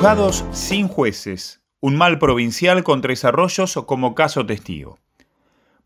Juzgados 0.00 0.46
sin 0.52 0.88
jueces. 0.88 1.60
Un 1.80 1.94
mal 1.98 2.18
provincial 2.18 2.84
con 2.84 3.02
Tres 3.02 3.22
Arroyos 3.26 3.78
como 3.84 4.14
caso 4.14 4.46
testigo. 4.46 4.98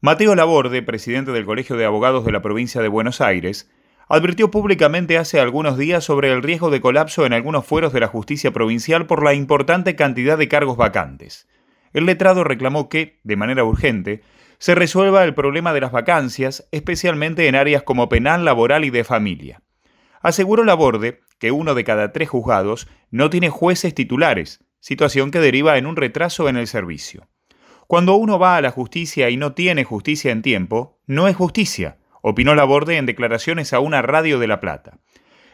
Mateo 0.01 0.37
Laborde, 0.37 0.83
presidente 0.83 1.33
del 1.33 1.45
Colegio 1.45 1.77
de 1.77 1.85
Abogados 1.85 2.25
de 2.25 2.31
la 2.31 2.41
provincia 2.41 2.81
de 2.81 2.87
Buenos 2.87 3.21
Aires, 3.21 3.69
advirtió 4.09 4.53
públicamente 4.53 5.19
hace 5.19 5.41
algunos 5.41 5.77
días 5.77 6.05
sobre 6.05 6.31
el 6.31 6.45
riesgo 6.45 6.71
de 6.71 6.81
colapso 6.81 7.27
en 7.27 7.33
algunos 7.33 7.67
fueros 7.67 7.93
de 7.93 7.99
la 7.99 8.07
justicia 8.07 8.53
provincial 8.53 9.07
por 9.07 9.25
la 9.25 9.35
importante 9.35 9.97
cantidad 9.97 10.39
de 10.39 10.47
cargos 10.47 10.77
vacantes. 10.77 11.49
El 11.93 12.07
letrado 12.07 12.45
reclamó 12.45 12.89
que, 12.89 13.19
de 13.25 13.35
manera 13.35 13.65
urgente, 13.65 14.23
se 14.59 14.77
resuelva 14.77 15.25
el 15.25 15.35
problema 15.35 15.73
de 15.73 15.81
las 15.81 15.91
vacancias, 15.91 16.69
especialmente 16.71 17.49
en 17.49 17.57
áreas 17.57 17.83
como 17.83 18.09
penal, 18.09 18.45
laboral 18.45 18.85
y 18.85 18.91
de 18.91 19.03
familia. 19.03 19.61
Aseguró 20.23 20.63
Laborde 20.63 21.24
que 21.45 21.53
uno 21.53 21.75
de 21.75 21.85
cada 21.85 22.11
tres 22.11 22.31
juzgados 22.31 22.89
no 23.11 23.29
tiene 23.29 23.51
jueces 23.51 23.95
titulares, 23.95 24.65
situación 24.81 25.31
que 25.31 25.41
deriva 25.41 25.77
en 25.77 25.85
un 25.85 25.95
retraso 25.95 26.49
en 26.49 26.57
el 26.57 26.67
servicio. 26.67 27.29
Cuando 27.87 28.15
uno 28.15 28.39
va 28.39 28.57
a 28.57 28.63
la 28.63 28.71
justicia 28.71 29.29
y 29.29 29.37
no 29.37 29.53
tiene 29.53 29.85
justicia 29.85 30.33
en 30.33 30.41
tiempo, 30.41 31.03
no 31.07 31.29
es 31.29 31.37
justicia, 31.37 31.99
opinó 32.23 32.55
Laborde 32.55 32.97
en 32.97 33.05
declaraciones 33.05 33.75
a 33.75 33.81
una 33.81 34.01
radio 34.01 34.39
de 34.39 34.47
La 34.47 34.59
Plata. 34.59 35.01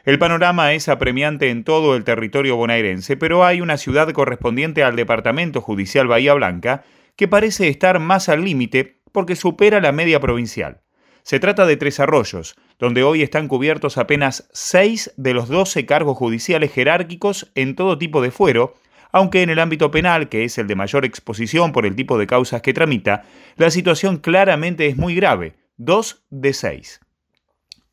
El 0.05 0.21
panorama 0.21 0.75
es 0.75 0.89
apremiante 0.89 1.51
en 1.51 1.65
todo 1.65 1.97
el 1.97 2.05
territorio 2.05 2.55
bonaerense, 2.55 3.17
pero 3.17 3.45
hay 3.45 3.61
una 3.61 3.77
ciudad 3.77 4.13
correspondiente 4.13 4.85
al 4.85 4.95
Departamento 4.95 5.61
Judicial 5.61 6.07
Bahía 6.07 6.35
Blanca 6.35 6.85
que 7.17 7.27
parece 7.27 7.67
estar 7.67 7.99
más 7.99 8.29
al 8.29 8.45
límite 8.45 9.03
porque 9.11 9.35
supera 9.35 9.81
la 9.81 9.91
media 9.91 10.21
provincial. 10.21 10.83
Se 11.25 11.41
trata 11.41 11.67
de 11.67 11.77
Tres 11.77 11.99
Arroyos, 11.99 12.55
donde 12.81 13.03
hoy 13.03 13.23
están 13.23 13.47
cubiertos 13.47 13.99
apenas 13.99 14.49
6 14.53 15.13
de 15.17 15.35
los 15.35 15.49
12 15.49 15.85
cargos 15.87 16.17
judiciales 16.17 16.73
jerárquicos 16.73 17.53
en 17.55 17.77
todo 17.77 17.99
tipo 17.99 18.23
de 18.23 18.31
fuero, 18.31 18.75
aunque 19.13 19.43
en 19.43 19.51
el 19.51 19.59
ámbito 19.59 19.91
penal, 19.91 20.29
que 20.29 20.45
es 20.45 20.57
el 20.57 20.67
de 20.67 20.77
mayor 20.77 21.05
exposición 21.05 21.73
por 21.73 21.85
el 21.85 21.95
tipo 21.95 22.19
de 22.19 22.27
causas 22.27 22.63
que 22.63 22.73
tramita, 22.73 23.25
la 23.57 23.71
situación 23.71 24.17
claramente 24.17 24.87
es 24.87 24.97
muy 24.97 25.15
grave, 25.15 25.55
2 25.77 26.25
de 26.31 26.53
6. 26.55 27.01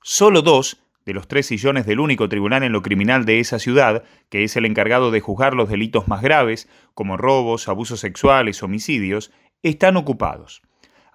Solo 0.01 0.41
dos 0.41 0.81
de 1.05 1.13
los 1.13 1.27
tres 1.27 1.47
sillones 1.47 1.85
del 1.85 1.99
único 1.99 2.29
tribunal 2.29 2.63
en 2.63 2.71
lo 2.71 2.81
criminal 2.81 3.25
de 3.25 3.39
esa 3.39 3.59
ciudad, 3.59 4.03
que 4.29 4.43
es 4.43 4.55
el 4.55 4.65
encargado 4.65 5.11
de 5.11 5.19
juzgar 5.19 5.53
los 5.53 5.69
delitos 5.69 6.07
más 6.07 6.21
graves, 6.21 6.69
como 6.93 7.17
robos, 7.17 7.67
abusos 7.67 7.99
sexuales, 7.99 8.63
homicidios, 8.63 9.31
están 9.63 9.97
ocupados. 9.97 10.61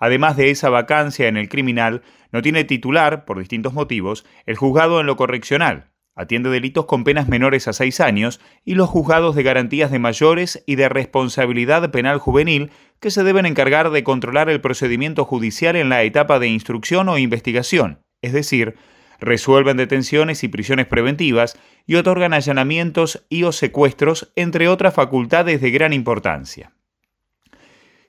Además 0.03 0.37
de 0.37 0.51
esa 0.51 0.69
vacancia 0.69 1.29
en 1.29 1.37
el 1.37 1.49
criminal, 1.49 2.03
no 2.33 2.43
tiene 2.43 2.65
titular, 2.65 3.25
por 3.25 3.39
distintos 3.39 3.73
motivos, 3.73 4.27
el 4.47 4.57
juzgado 4.57 5.01
en 5.01 5.07
lo 5.07 5.15
correccional. 5.15 5.93
Atiende 6.17 6.51
delitos 6.51 6.87
con 6.87 7.05
penas 7.05 7.29
menores 7.29 7.69
a 7.69 7.73
seis 7.73 8.01
años 8.01 8.41
y 8.65 8.75
los 8.75 8.89
juzgados 8.89 9.37
de 9.37 9.45
garantías 9.45 9.93
de 9.93 10.01
mayores 10.01 10.65
y 10.67 10.75
de 10.75 10.89
responsabilidad 10.89 11.93
penal 11.93 12.19
juvenil 12.19 12.73
que 12.99 13.13
se 13.13 13.23
deben 13.23 13.47
encargar 13.47 13.91
de 13.91 14.03
controlar 14.03 14.51
el 14.51 14.61
procedimiento 14.61 15.25
judicial 15.25 15.77
en 15.77 15.89
la 15.89 16.03
etapa 16.03 16.41
de 16.41 16.49
instrucción 16.49 17.09
o 17.09 17.17
investigación, 17.17 18.01
es 18.23 18.33
decir, 18.33 18.75
resuelven 19.21 19.77
detenciones 19.77 20.43
y 20.43 20.49
prisiones 20.49 20.87
preventivas 20.87 21.57
y 21.87 21.95
otorgan 21.95 22.35
allanamientos 22.35 23.25
y 23.29 23.45
secuestros, 23.53 24.33
entre 24.35 24.67
otras 24.67 24.95
facultades 24.95 25.61
de 25.61 25.71
gran 25.71 25.93
importancia. 25.93 26.73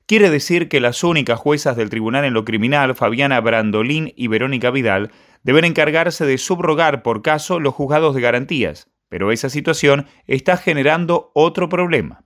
Quiere 0.05 0.29
decir 0.29 0.67
que 0.67 0.81
las 0.81 1.03
únicas 1.03 1.39
juezas 1.39 1.77
del 1.77 1.89
tribunal 1.89 2.25
en 2.25 2.33
lo 2.33 2.43
criminal, 2.43 2.93
Fabiana 2.93 3.39
Brandolín 3.39 4.11
y 4.17 4.27
Verónica 4.27 4.69
Vidal, 4.69 5.11
deben 5.43 5.63
encargarse 5.63 6.25
de 6.25 6.37
subrogar 6.37 7.03
por 7.03 7.21
caso 7.21 7.61
los 7.61 7.73
juzgados 7.73 8.13
de 8.13 8.21
garantías, 8.21 8.89
pero 9.07 9.31
esa 9.31 9.49
situación 9.49 10.07
está 10.27 10.57
generando 10.57 11.31
otro 11.33 11.69
problema. 11.69 12.25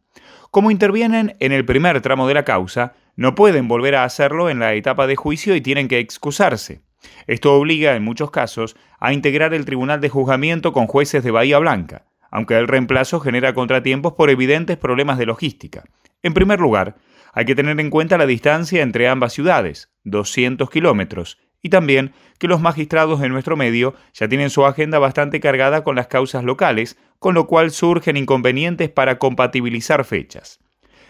Como 0.50 0.72
intervienen 0.72 1.36
en 1.39 1.52
el 1.52 1.66
primer 1.66 2.02
tramo 2.02 2.28
de 2.28 2.33
la 2.33 2.45
causa, 2.45 2.95
no 3.16 3.36
pueden 3.36 3.67
volver 3.67 3.95
a 3.95 4.05
hacerlo 4.05 4.50
en 4.50 4.58
la 4.58 4.73
etapa 4.73 5.05
de 5.05 5.16
juicio 5.16 5.55
y 5.55 5.61
tienen 5.61 5.87
que 5.87 5.99
excusarse. 5.99 6.82
Esto 7.27 7.54
obliga, 7.54 7.95
en 7.95 8.04
muchos 8.04 8.32
casos, 8.32 8.76
a 8.99 9.14
integrar 9.14 9.54
el 9.54 9.66
tribunal 9.66 10.02
de 10.02 10.10
juzgamiento 10.10 10.73
con 10.73 10.87
jueces 10.87 11.23
de 11.23 11.32
Bahía 11.32 11.60
Blanca, 11.60 12.05
aunque 12.32 12.58
el 12.58 12.67
reemplazo 12.67 13.20
genera 13.20 13.54
contratiempos 13.54 14.14
por 14.14 14.32
evidentes 14.32 14.77
problemas 14.77 15.20
de 15.20 15.27
logística. 15.27 15.83
En 16.23 16.33
primer 16.33 16.60
lugar, 16.60 16.95
hay 17.33 17.45
que 17.45 17.55
tener 17.55 17.80
en 17.80 17.89
cuenta 17.89 18.17
la 18.17 18.26
distancia 18.26 18.82
entre 18.82 19.08
ambas 19.08 19.33
ciudades, 19.33 19.92
200 20.04 20.70
kilómetros, 20.70 21.38
y 21.61 21.70
también 21.70 22.14
que 22.39 22.48
los 22.48 22.61
magistrados 22.61 23.20
de 23.20 23.30
nuestro 23.30 23.58
medio 23.58 23.95
ya 24.14 24.27
tienen 24.27 24.49
su 24.49 24.65
agenda 24.65 24.99
bastante 24.99 25.39
cargada 25.39 25.83
con 25.83 25.95
las 25.95 26.08
causas 26.08 26.43
locales, 26.43 26.98
con 27.20 27.33
lo 27.33 27.48
cual 27.48 27.71
surgen 27.71 28.17
inconvenientes 28.17 28.89
para 28.89 29.17
compatibilizar 29.17 30.05
fechas. 30.05 30.60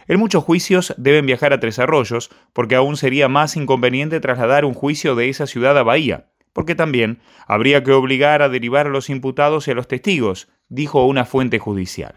En 0.08 0.20
muchos 0.20 0.44
juicios 0.44 0.94
deben 0.98 1.26
viajar 1.26 1.52
a 1.52 1.60
Tres 1.60 1.80
Arroyos, 1.80 2.30
porque 2.54 2.76
aún 2.76 2.96
sería 2.96 3.28
más 3.28 3.58
inconveniente 3.58 4.22
trasladar 4.22 4.64
un 4.64 4.74
juicio 4.74 5.16
de 5.16 5.28
esa 5.28 5.48
ciudad 5.48 5.78
a 5.78 5.84
Bahía, 5.84 6.28
porque 6.54 6.76
también 6.76 7.20
habría 7.46 7.84
que 7.84 7.92
obligar 7.92 8.42
a 8.42 8.50
derivar 8.50 8.88
a 8.88 8.90
los 8.90 9.10
imputados 9.10 9.68
y 9.68 9.72
a 9.72 9.74
los 9.76 9.88
testigos, 9.88 10.48
dijo 10.70 11.06
una 11.06 11.26
fuente 11.26 11.60
judicial. 11.60 12.16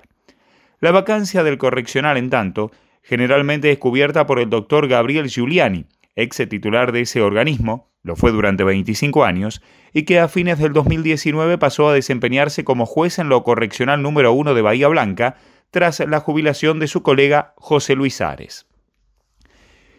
La 0.78 0.92
vacancia 0.92 1.42
del 1.42 1.58
correccional, 1.58 2.16
en 2.16 2.30
tanto, 2.30 2.70
generalmente 3.02 3.70
es 3.70 3.78
cubierta 3.78 4.26
por 4.26 4.38
el 4.38 4.50
doctor 4.50 4.88
Gabriel 4.88 5.28
Giuliani, 5.28 5.86
ex 6.16 6.36
titular 6.48 6.92
de 6.92 7.02
ese 7.02 7.22
organismo, 7.22 7.90
lo 8.02 8.16
fue 8.16 8.32
durante 8.32 8.64
25 8.64 9.24
años, 9.24 9.62
y 9.92 10.04
que 10.04 10.18
a 10.20 10.28
fines 10.28 10.58
del 10.58 10.72
2019 10.72 11.58
pasó 11.58 11.88
a 11.88 11.94
desempeñarse 11.94 12.64
como 12.64 12.86
juez 12.86 13.18
en 13.18 13.28
lo 13.28 13.42
correccional 13.42 14.02
número 14.02 14.32
1 14.32 14.54
de 14.54 14.62
Bahía 14.62 14.88
Blanca, 14.88 15.36
tras 15.70 16.00
la 16.00 16.20
jubilación 16.20 16.80
de 16.80 16.88
su 16.88 17.02
colega 17.02 17.54
José 17.56 17.94
Luis 17.94 18.20
Ares. 18.20 18.66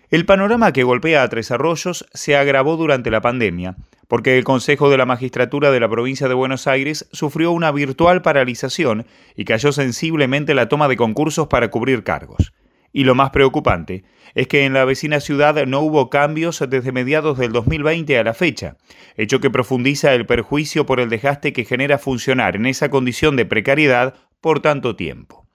El 0.10 0.26
panorama 0.26 0.74
que 0.74 0.84
golpea 0.84 1.24
a 1.24 1.30
Tres 1.30 1.52
Arroyos 1.52 2.06
se 2.14 2.36
agravó 2.36 2.76
durante 2.76 3.12
la 3.12 3.22
pandemia, 3.22 3.78
porque 4.10 4.38
el 4.38 4.44
Consejo 4.44 4.90
de 4.90 4.98
la 4.98 5.06
Magistratura 5.06 5.72
de 5.72 5.80
la 5.80 5.88
provincia 5.88 6.28
de 6.28 6.34
Buenos 6.34 6.68
Aires 6.68 7.08
sufrió 7.14 7.54
una 7.54 7.72
virtual 7.72 8.22
paralización 8.22 9.06
y 9.38 9.46
cayó 9.46 9.72
sensiblemente 9.72 10.54
la 10.54 10.68
toma 10.68 10.90
de 10.90 10.98
concursos 10.98 11.48
para 11.48 11.70
cubrir 11.70 12.04
cargos. 12.04 12.52
Y 12.94 13.06
lo 13.06 13.16
más 13.16 13.30
preocupante 13.30 14.04
es 14.36 14.48
que 14.48 14.66
en 14.66 14.74
la 14.74 14.86
vecina 14.86 15.20
ciudad 15.20 15.66
no 15.66 15.80
hubo 15.82 16.10
cambios 16.10 16.64
desde 16.70 16.92
mediados 16.92 17.38
del 17.38 17.52
2020 17.52 18.18
a 18.18 18.24
la 18.24 18.34
fecha, 18.34 18.78
hecho 19.16 19.40
que 19.40 19.50
profundiza 19.50 20.14
el 20.14 20.26
perjuicio 20.26 20.86
por 20.86 21.00
el 21.00 21.10
desgaste 21.10 21.54
que 21.54 21.66
genera 21.66 21.98
funcionar 21.98 22.56
en 22.56 22.66
esa 22.66 22.90
condición 22.90 23.36
de 23.36 23.46
precariedad 23.46 24.16
por 24.42 24.60
tanto 24.60 24.96
tiempo. 24.96 25.48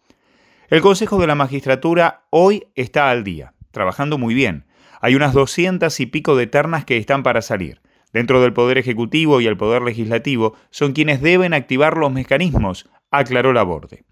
El 0.68 0.80
Consejo 0.80 1.18
de 1.18 1.26
la 1.26 1.34
Magistratura 1.34 2.24
hoy 2.30 2.64
está 2.74 3.10
al 3.10 3.22
día, 3.22 3.54
trabajando 3.70 4.18
muy 4.18 4.34
bien. 4.34 4.66
Hay 5.00 5.14
unas 5.14 5.32
doscientas 5.32 6.00
y 6.00 6.06
pico 6.06 6.36
de 6.36 6.46
ternas 6.46 6.84
que 6.84 6.96
están 6.96 7.22
para 7.22 7.42
salir. 7.42 7.82
Dentro 8.12 8.40
del 8.40 8.52
Poder 8.52 8.78
Ejecutivo 8.78 9.40
y 9.40 9.46
el 9.46 9.56
Poder 9.56 9.82
Legislativo 9.82 10.54
son 10.70 10.92
quienes 10.92 11.20
deben 11.20 11.54
activar 11.54 11.96
los 11.96 12.10
mecanismos, 12.10 12.88
aclaró 13.10 13.52
Laborde. 13.52 14.04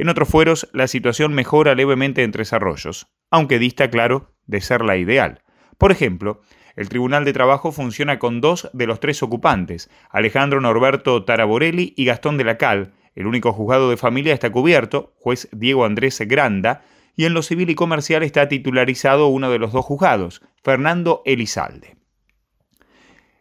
En 0.00 0.08
otros 0.08 0.30
fueros, 0.30 0.66
la 0.72 0.88
situación 0.88 1.34
mejora 1.34 1.74
levemente 1.74 2.22
en 2.22 2.32
Tres 2.32 2.54
Arroyos, 2.54 3.08
aunque 3.30 3.58
dista, 3.58 3.90
claro, 3.90 4.32
de 4.46 4.62
ser 4.62 4.82
la 4.82 4.96
ideal. 4.96 5.42
Por 5.76 5.92
ejemplo, 5.92 6.40
el 6.74 6.88
Tribunal 6.88 7.26
de 7.26 7.34
Trabajo 7.34 7.70
funciona 7.70 8.18
con 8.18 8.40
dos 8.40 8.70
de 8.72 8.86
los 8.86 8.98
tres 8.98 9.22
ocupantes, 9.22 9.90
Alejandro 10.08 10.62
Norberto 10.62 11.26
Taraborelli 11.26 11.92
y 11.98 12.06
Gastón 12.06 12.38
de 12.38 12.44
la 12.44 12.56
Cal. 12.56 12.94
El 13.14 13.26
único 13.26 13.52
juzgado 13.52 13.90
de 13.90 13.98
familia 13.98 14.32
está 14.32 14.50
cubierto, 14.50 15.12
juez 15.18 15.50
Diego 15.52 15.84
Andrés 15.84 16.18
Granda, 16.26 16.80
y 17.14 17.26
en 17.26 17.34
lo 17.34 17.42
civil 17.42 17.68
y 17.68 17.74
comercial 17.74 18.22
está 18.22 18.48
titularizado 18.48 19.26
uno 19.26 19.50
de 19.50 19.58
los 19.58 19.70
dos 19.70 19.84
juzgados, 19.84 20.40
Fernando 20.62 21.20
Elizalde. 21.26 21.99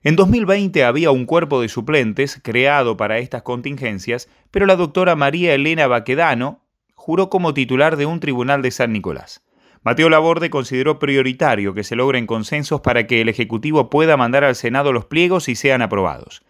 En 0.02 0.16
2020 0.16 0.86
había 0.86 1.12
un 1.12 1.26
cuerpo 1.26 1.62
de 1.62 1.68
suplentes 1.68 2.40
creado 2.42 2.96
para 2.96 3.18
estas 3.18 3.42
contingencias, 3.42 4.30
pero 4.50 4.66
la 4.66 4.78
doctora 4.78 5.18
María 5.18 5.54
Elena 5.54 5.88
Baquedano 5.88 6.62
juró 6.96 7.30
como 7.30 7.54
titular 7.54 7.98
de 7.98 8.06
un 8.06 8.22
tribunal 8.22 8.62
de 8.62 8.72
San 8.72 8.94
Nicolás. 8.94 9.44
Mateo 9.84 10.10
Laborde 10.10 10.50
consideró 10.50 11.00
prioritario 11.00 11.74
que 11.74 11.84
se 11.84 11.98
logren 11.98 12.28
consensos 12.28 12.80
para 12.80 13.08
que 13.08 13.20
el 13.20 13.28
Ejecutivo 13.28 13.90
pueda 13.90 14.16
mandar 14.16 14.46
al 14.46 14.56
Senado 14.56 14.94
los 14.94 15.04
pliegos 15.04 15.50
y 15.50 15.56
sean 15.56 15.82
aprobados. 15.82 16.44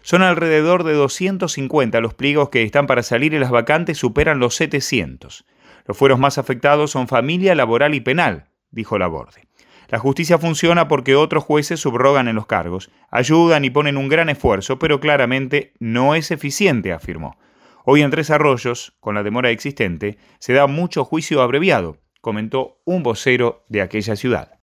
Son 0.00 0.22
alrededor 0.22 0.82
de 0.82 0.94
250 0.94 2.00
los 2.00 2.14
pliegos 2.14 2.48
que 2.48 2.62
están 2.62 2.86
para 2.86 3.02
salir 3.02 3.34
y 3.34 3.38
las 3.38 3.50
vacantes 3.50 3.98
superan 3.98 4.38
los 4.38 4.56
700. 4.56 5.44
Los 5.86 5.96
fueros 5.96 6.18
más 6.18 6.38
afectados 6.38 6.92
son 6.92 7.06
familia, 7.06 7.54
laboral 7.54 7.94
y 7.94 8.00
penal, 8.00 8.46
dijo 8.70 8.98
Laborde. 8.98 9.46
La 9.88 9.98
justicia 9.98 10.38
funciona 10.38 10.88
porque 10.88 11.14
otros 11.14 11.44
jueces 11.44 11.80
subrogan 11.80 12.28
en 12.28 12.36
los 12.36 12.46
cargos, 12.46 12.90
ayudan 13.10 13.64
y 13.64 13.70
ponen 13.70 13.96
un 13.96 14.08
gran 14.08 14.28
esfuerzo, 14.28 14.78
pero 14.78 15.00
claramente 15.00 15.74
no 15.78 16.14
es 16.14 16.30
eficiente, 16.30 16.92
afirmó. 16.92 17.36
Hoy 17.84 18.02
en 18.02 18.10
Tres 18.10 18.30
Arroyos, 18.30 18.96
con 19.00 19.14
la 19.14 19.22
demora 19.22 19.50
existente, 19.50 20.16
se 20.38 20.54
da 20.54 20.66
mucho 20.66 21.04
juicio 21.04 21.42
abreviado, 21.42 21.98
comentó 22.20 22.80
un 22.84 23.02
vocero 23.02 23.64
de 23.68 23.82
aquella 23.82 24.16
ciudad. 24.16 24.58